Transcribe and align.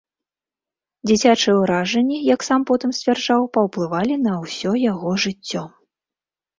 Дзіцячыя 1.11 1.53
ўражанні, 1.59 2.17
як 2.33 2.41
сам 2.49 2.61
потым 2.71 2.97
сцвярджаў, 3.03 3.41
паўплывалі 3.61 4.21
на 4.27 4.33
ўсё 4.43 4.71
яго 4.91 5.09
жыццё. 5.29 5.63